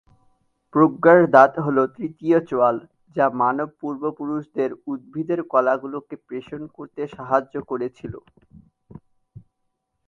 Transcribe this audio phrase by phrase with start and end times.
[0.75, 2.77] প্রজ্ঞার দাঁত হল তৃতীয় চোয়াল,
[3.15, 8.13] যা মানব পূর্বপুরুষদের উদ্ভিদের কলাগুলোকে পেষণ করতে সাহায্য করেছিল।